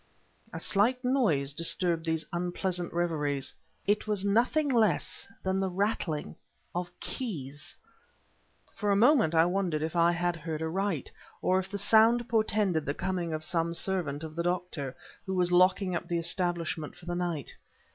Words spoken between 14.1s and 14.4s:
of